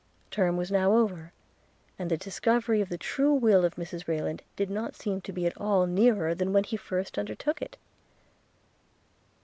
[0.31, 1.31] –Term was now over,
[1.99, 5.45] and the discovery of the true will of Mrs Rayland did not seem to be
[5.45, 7.77] at all nearer than when he first undertook it.